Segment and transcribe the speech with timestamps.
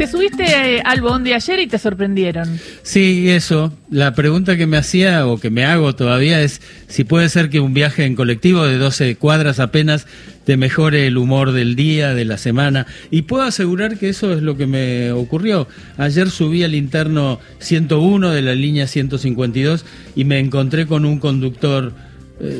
[0.00, 2.58] Te subiste eh, al bondi ayer y te sorprendieron.
[2.82, 3.70] Sí, eso.
[3.90, 7.60] La pregunta que me hacía o que me hago todavía es si puede ser que
[7.60, 10.06] un viaje en colectivo de 12 cuadras apenas
[10.46, 12.86] te mejore el humor del día, de la semana.
[13.10, 15.68] Y puedo asegurar que eso es lo que me ocurrió.
[15.98, 19.84] Ayer subí al interno 101 de la línea 152
[20.16, 21.92] y me encontré con un conductor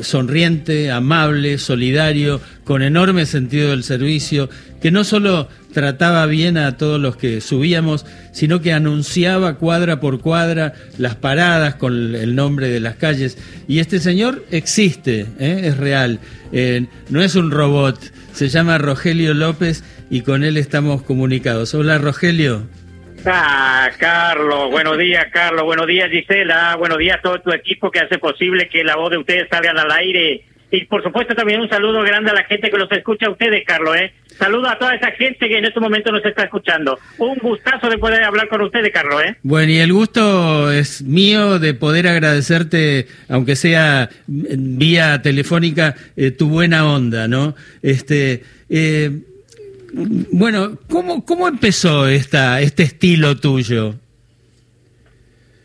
[0.03, 4.49] sonriente, amable, solidario, con enorme sentido del servicio,
[4.81, 10.19] que no solo trataba bien a todos los que subíamos, sino que anunciaba cuadra por
[10.19, 13.37] cuadra las paradas con el nombre de las calles.
[13.67, 15.61] Y este señor existe, ¿eh?
[15.63, 16.19] es real,
[16.51, 17.99] eh, no es un robot,
[18.33, 21.73] se llama Rogelio López y con él estamos comunicados.
[21.73, 22.80] Hola Rogelio.
[23.25, 27.99] Ah, Carlos, buenos días, Carlos, buenos días, Gisela, buenos días a todo tu equipo que
[27.99, 30.43] hace posible que la voz de ustedes salga al aire.
[30.71, 33.63] Y por supuesto también un saludo grande a la gente que los escucha a ustedes,
[33.65, 34.13] Carlos, ¿eh?
[34.39, 36.97] Saludo a toda esa gente que en este momento nos está escuchando.
[37.19, 39.35] Un gustazo de poder hablar con ustedes, Carlos, ¿eh?
[39.43, 46.49] Bueno, y el gusto es mío de poder agradecerte, aunque sea vía telefónica, eh, tu
[46.49, 47.53] buena onda, ¿no?
[47.83, 49.11] Este, eh,
[49.93, 53.95] bueno, ¿cómo, cómo empezó esta, este estilo tuyo?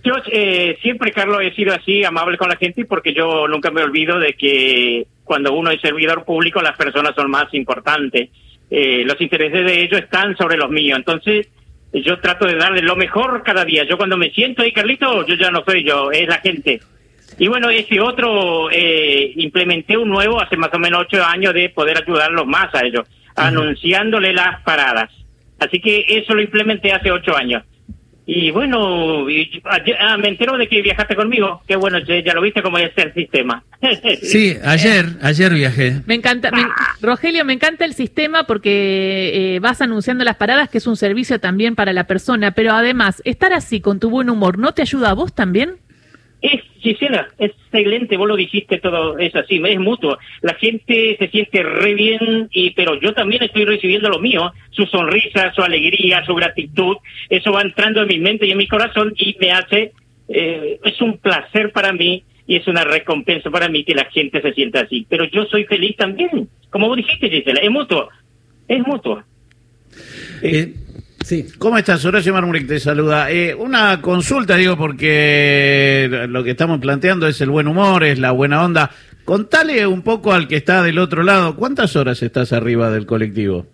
[0.05, 3.83] Yo eh, siempre, Carlos, he sido así, amable con la gente, porque yo nunca me
[3.83, 8.31] olvido de que cuando uno es servidor público, las personas son más importantes.
[8.71, 10.99] Eh, los intereses de ellos están sobre los míos.
[10.99, 11.49] Entonces,
[11.93, 13.85] yo trato de darle lo mejor cada día.
[13.85, 16.81] Yo cuando me siento ahí, Carlito, yo ya no soy yo, es la gente.
[17.39, 21.69] Y bueno, ese otro, eh, implementé un nuevo hace más o menos ocho años de
[21.71, 23.07] poder ayudarlos más a ellos
[23.37, 25.11] anunciándole las paradas.
[25.59, 27.63] Así que eso lo implementé hace ocho años.
[28.29, 29.25] Y bueno,
[30.01, 31.63] ah, me entero de que viajaste conmigo.
[31.69, 33.63] Qué bueno, ya lo viste cómo es el sistema.
[34.23, 36.01] Sí, ayer, ayer viajé.
[36.07, 36.51] Me encanta,
[37.01, 41.39] Rogelio, me encanta el sistema porque eh, vas anunciando las paradas, que es un servicio
[41.39, 45.11] también para la persona, pero además, estar así con tu buen humor, ¿no te ayuda
[45.11, 45.77] a vos también?
[46.43, 50.19] Es, Gisela, excelente, vos lo dijiste todo, es así, es mutuo.
[50.41, 54.87] La gente se siente re bien, y, pero yo también estoy recibiendo lo mío, su
[54.87, 56.97] sonrisa, su alegría, su gratitud,
[57.29, 59.93] eso va entrando en mi mente y en mi corazón y me hace,
[60.29, 64.41] eh, es un placer para mí y es una recompensa para mí que la gente
[64.41, 65.07] se sienta así.
[65.09, 68.09] Pero yo soy feliz también, como vos dijiste, Gisela, es mutuo,
[68.69, 69.23] es mutuo.
[70.43, 70.73] Eh,
[71.27, 71.45] Sí.
[71.59, 72.05] ¿Cómo estás?
[72.05, 73.33] Horacio Marmuric te saluda.
[73.33, 78.31] Eh, una consulta, digo, porque lo que estamos planteando es el buen humor, es la
[78.31, 78.93] buena onda.
[79.25, 83.67] Contale un poco al que está del otro lado, ¿cuántas horas estás arriba del colectivo?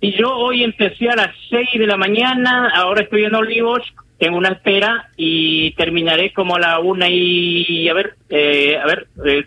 [0.00, 3.82] Y yo hoy empecé a las 6 de la mañana, ahora estoy en Olivos,
[4.18, 9.06] tengo una espera y terminaré como a la una y, a ver, eh, a ver,
[9.24, 9.46] eh,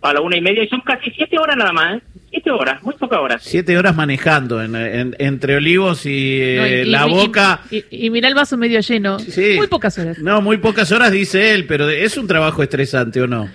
[0.00, 2.02] a la una y media, y son casi siete horas nada más, ¿eh?
[2.46, 3.42] Siete horas, muy pocas horas.
[3.42, 7.60] Siete horas manejando entre Olivos y, eh, La Boca.
[7.90, 9.16] Y, mira el vaso medio lleno,
[9.56, 10.18] muy pocas horas.
[10.18, 13.48] No, muy pocas horas dice él, pero ¿es un trabajo estresante o no?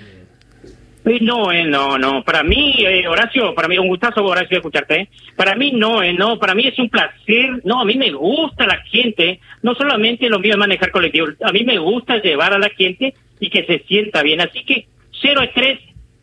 [1.22, 2.24] no, eh, no, no.
[2.24, 5.08] Para mí, eh, Horacio, para mí un gustazo, Horacio, escucharte.
[5.38, 6.38] Para mí no, eh, no.
[6.38, 7.62] Para mí es un placer.
[7.64, 9.40] No, a mí me gusta la gente.
[9.64, 11.28] No solamente lo mío es manejar colectivo.
[11.44, 14.42] A mí me gusta llevar a la gente y que se sienta bien.
[14.42, 14.86] Así que
[15.22, 15.80] cero estrés,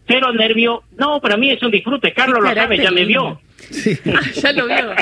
[0.09, 0.83] cero nervio.
[0.97, 2.13] No, para mí es un disfrute.
[2.13, 3.41] Carlos lo sabe, ya me vio.
[4.07, 4.95] Ah, ya lo vio.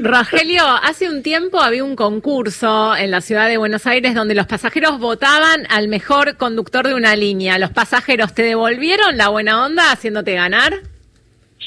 [0.00, 4.46] Rogelio, hace un tiempo había un concurso en la ciudad de Buenos Aires donde los
[4.46, 7.58] pasajeros votaban al mejor conductor de una línea.
[7.58, 10.72] ¿Los pasajeros te devolvieron la buena onda haciéndote ganar?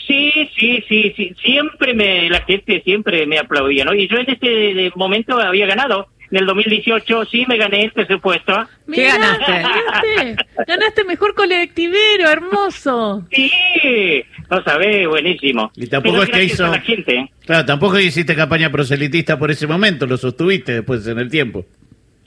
[0.06, 1.36] Sí, sí, sí, sí.
[1.42, 3.94] Siempre me, la gente siempre me aplaudía, ¿no?
[3.94, 8.68] Y yo en este momento había ganado en el 2018 sí me gané este supuesto.
[8.92, 9.52] ¿Qué ganaste?
[9.52, 10.36] ganaste?
[10.66, 13.24] Ganaste mejor colectivero, hermoso.
[13.32, 13.52] Sí,
[14.50, 15.72] no sabés, buenísimo.
[15.76, 16.66] Y tampoco es que hizo...
[16.66, 17.32] La gente.
[17.46, 21.68] Claro, tampoco hiciste campaña proselitista por ese momento, lo sostuviste después en el tiempo.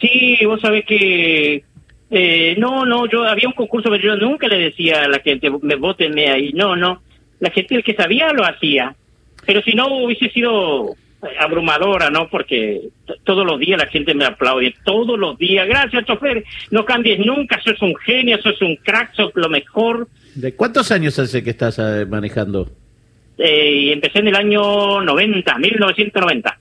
[0.00, 1.64] Sí, vos sabés que...
[2.08, 5.50] Eh, no, no, yo había un concurso, pero yo nunca le decía a la gente,
[5.62, 6.52] me votenme ahí.
[6.52, 7.02] No, no.
[7.40, 8.94] La gente el que sabía lo hacía.
[9.44, 10.94] Pero si no hubiese sido
[11.38, 12.28] abrumadora, ¿no?
[12.28, 12.88] Porque
[13.24, 15.66] todos los días la gente me aplaude, todos los días.
[15.66, 20.08] Gracias, chofer, no cambies nunca, sos un genio, sos un crack, sos lo mejor.
[20.34, 22.70] ¿De cuántos años hace que estás eh, manejando?
[23.38, 26.58] Eh, empecé en el año 90, 1990.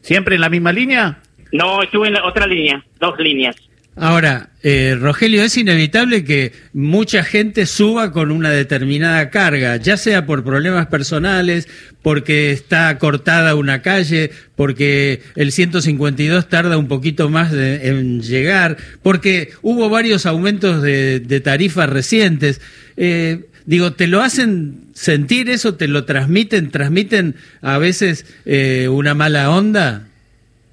[0.00, 1.18] ¿Siempre en la misma línea?
[1.52, 3.56] No, estuve en la otra línea, dos líneas.
[3.94, 10.24] Ahora, eh, Rogelio, es inevitable que mucha gente suba con una determinada carga, ya sea
[10.24, 11.68] por problemas personales,
[12.00, 19.50] porque está cortada una calle, porque el 152 tarda un poquito más en llegar, porque
[19.60, 22.62] hubo varios aumentos de, tarifas recientes.
[22.96, 25.74] Eh, digo, ¿te lo hacen sentir eso?
[25.74, 26.70] ¿Te lo transmiten?
[26.70, 30.08] ¿Transmiten a veces eh, una mala onda?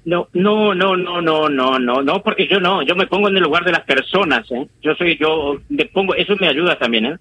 [0.04, 3.36] No, no, no, no, no, no, no, no, porque yo no, yo me pongo en
[3.36, 4.66] el lugar de las personas, ¿eh?
[4.82, 7.16] Yo soy, yo me pongo, eso me ayuda también, ¿eh?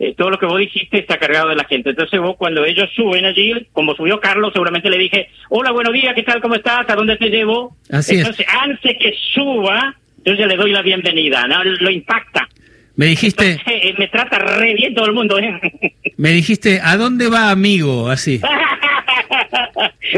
[0.00, 1.90] eh todo lo que vos dijiste está cargado de la gente.
[1.90, 6.12] Entonces vos cuando ellos suben allí, como subió Carlos, seguramente le dije, hola, buenos días,
[6.14, 6.90] ¿qué tal, cómo estás?
[6.90, 7.76] ¿A dónde te llevo?
[7.90, 9.94] Así Entonces, antes que suba,
[10.24, 11.62] yo ya le doy la bienvenida, ¿no?
[11.62, 12.48] Lo impacta.
[12.96, 13.60] Me dijiste...
[13.66, 15.60] Eh, me trata re bien todo el mundo, ¿eh?
[16.16, 18.08] Me dijiste, ¿a dónde va amigo?
[18.08, 18.40] Así.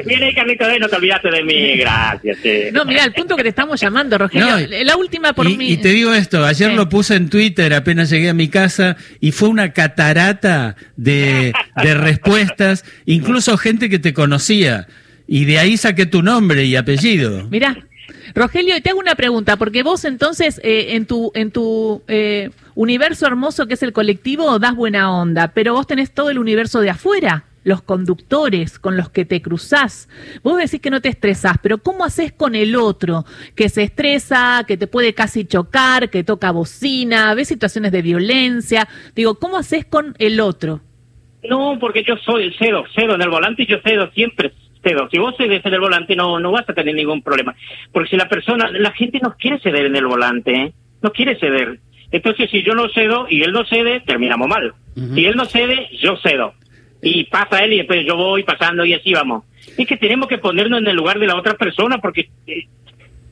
[0.04, 2.38] Viene Carlito, no te olvidaste de mí, gracias.
[2.72, 5.72] No, mira, el punto que te estamos llamando, Rogelio, la última por y, mí.
[5.72, 9.32] Y te digo esto, ayer lo puse en Twitter apenas llegué a mi casa y
[9.32, 11.52] fue una catarata de,
[11.82, 14.86] de respuestas, incluso gente que te conocía.
[15.28, 17.48] Y de ahí saqué tu nombre y apellido.
[17.50, 17.76] Mira,
[18.34, 23.26] Rogelio, te hago una pregunta, porque vos entonces eh, en tu, en tu eh, universo
[23.26, 26.90] hermoso que es el colectivo das buena onda, pero vos tenés todo el universo de
[26.90, 30.08] afuera los conductores con los que te cruzás.
[30.44, 33.24] Vos decís que no te estresás, pero ¿cómo haces con el otro
[33.56, 38.86] que se estresa, que te puede casi chocar, que toca bocina, ves situaciones de violencia?
[39.16, 40.80] Digo, ¿cómo haces con el otro?
[41.42, 44.52] No, porque yo soy el cedo, cedo en el volante y yo cedo siempre.
[44.84, 45.08] Cedo.
[45.10, 47.56] Si vos cedes en el volante no, no vas a tener ningún problema.
[47.90, 50.72] Porque si la persona, la gente no quiere ceder en el volante, ¿eh?
[51.02, 51.80] no quiere ceder.
[52.12, 54.72] Entonces, si yo no cedo y él no cede, terminamos mal.
[55.14, 56.54] Si él no cede, yo cedo
[57.02, 59.44] y pasa él y después yo voy pasando y así vamos.
[59.76, 62.66] Es que tenemos que ponernos en el lugar de la otra persona porque eh,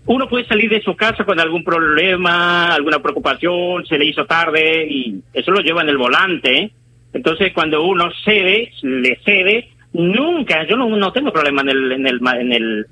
[0.07, 4.87] uno puede salir de su casa con algún problema, alguna preocupación, se le hizo tarde
[4.89, 6.57] y eso lo lleva en el volante.
[6.57, 6.71] ¿eh?
[7.13, 12.21] Entonces cuando uno cede, le cede, nunca, yo no, tengo problema en el, en el,
[12.41, 12.87] en el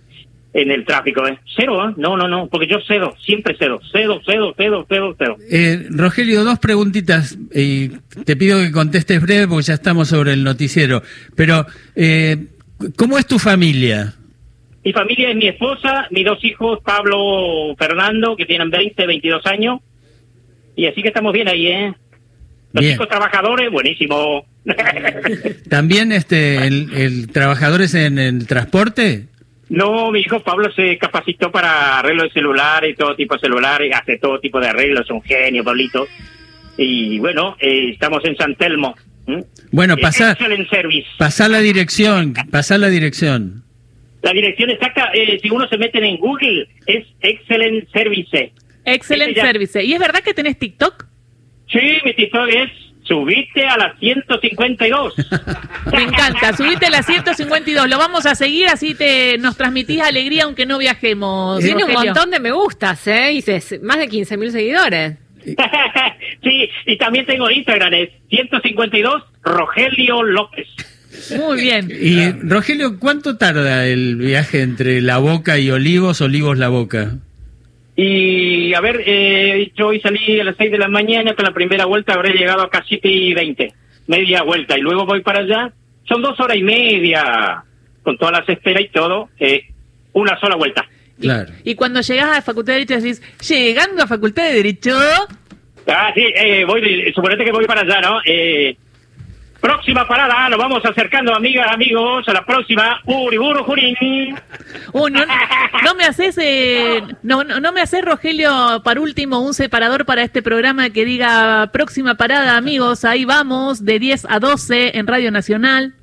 [0.55, 1.39] en el tráfico, ¿eh?
[1.57, 1.95] Cero, ¿eh?
[1.97, 5.37] No, no, no, porque yo cedo, siempre cedo, cedo, cedo, cedo, cedo, cedo.
[5.51, 7.89] Eh, Rogelio, dos preguntitas, y
[8.25, 11.03] te pido que contestes breve porque ya estamos sobre el noticiero,
[11.37, 11.65] pero
[11.97, 12.37] eh,
[12.97, 14.15] ¿cómo es tu familia?
[14.85, 19.81] Mi familia es mi esposa, mis dos hijos, Pablo, Fernando, que tienen 20, 22 años,
[20.77, 21.95] y así que estamos bien ahí, ¿eh?
[22.73, 24.47] Los hijos trabajadores, buenísimo.
[25.69, 29.27] ¿También este el, el trabajadores en el transporte?
[29.73, 33.91] No, mi hijo Pablo se capacitó para arreglo de celular y todo tipo de celulares,
[33.95, 36.07] hace todo tipo de arreglos, es un genio, Pablito.
[36.77, 38.95] Y bueno, eh, estamos en San Telmo.
[39.71, 40.37] Bueno, pasa,
[41.17, 43.65] pasa la dirección, pasa la dirección.
[44.21, 48.53] La dirección exacta, eh, si uno se mete en Google, es Excellent Service.
[48.85, 49.83] Excellent Service.
[49.83, 51.07] ¿Y es verdad que tenés TikTok?
[51.69, 52.71] Sí, mi TikTok es
[53.05, 55.15] subiste a la 152.
[55.93, 57.89] Me encanta, subiste a la 152.
[57.89, 61.61] Lo vamos a seguir, así te nos transmitís alegría aunque no viajemos.
[61.61, 63.33] Tiene un montón de me gustas, ¿eh?
[63.33, 63.45] Y
[63.83, 65.17] más de 15 mil seguidores.
[66.43, 70.69] sí, y también tengo Instagram, es 152 Rogelio López.
[71.37, 71.91] Muy bien.
[71.91, 77.19] Y Rogelio, ¿cuánto tarda el viaje entre La Boca y Olivos, Olivos La Boca?
[77.94, 81.53] Y a ver, eh, yo hoy salí a las 6 de la mañana, con la
[81.53, 83.73] primera vuelta habré llegado a 7 y 20,
[84.06, 85.73] media vuelta, y luego voy para allá.
[86.05, 87.62] Son dos horas y media,
[88.03, 89.67] con todas las esperas y todo, eh,
[90.15, 90.87] una sola vuelta.
[91.21, 91.53] Claro.
[91.62, 94.99] Y, cuando llegas a la Facultad de Derecho decís, llegando a Facultad de Derecho...
[95.87, 98.21] Ah, sí, eh, voy, suponete que voy para allá, ¿no?
[98.25, 98.77] Eh,
[99.62, 103.00] Próxima parada, nos vamos acercando, amigas, amigos, a la próxima.
[103.05, 103.94] Uriburu Jurín.
[104.93, 110.25] Uh, no, me haces, eh, no, no, me haces, Rogelio, para último, un separador para
[110.25, 115.31] este programa que diga próxima parada, amigos, ahí vamos, de 10 a 12 en Radio
[115.31, 115.94] Nacional.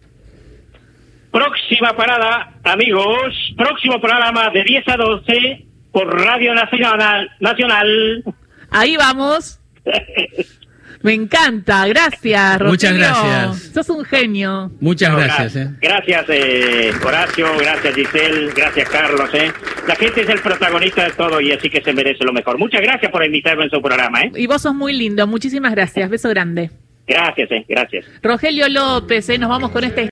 [1.29, 7.29] Próxima parada, amigos, próximo programa de 10 a 12 por Radio Nacional.
[7.41, 8.24] Nacional.
[8.72, 9.60] Ahí vamos.
[11.01, 12.70] Me encanta, gracias, Rogelio.
[12.70, 13.72] Muchas gracias.
[13.74, 14.72] Sos un genio.
[14.82, 15.56] Muchas gracias.
[15.56, 15.70] Eh.
[15.82, 19.29] Gracias, eh, Horacio, gracias, Giselle, gracias, Carlos.
[19.34, 19.51] Eh.
[19.88, 22.58] La gente es el protagonista de todo y así que se merece lo mejor.
[22.58, 24.22] Muchas gracias por invitarme en su programa.
[24.24, 24.32] Eh.
[24.36, 26.10] Y vos sos muy lindo, muchísimas gracias.
[26.10, 26.70] Beso grande.
[27.10, 28.06] Gracias, eh, gracias.
[28.22, 30.03] Rogelio López, eh, nos vamos con este